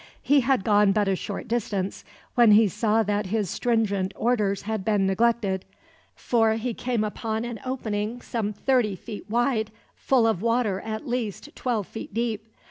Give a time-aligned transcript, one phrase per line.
[0.23, 2.03] He had gone but a short distance,
[2.33, 5.63] when he saw that his stringent orders had been neglected;
[6.15, 11.49] for he came upon an opening some thirty feet wide, full of water at least
[11.55, 12.47] twelve feet deep.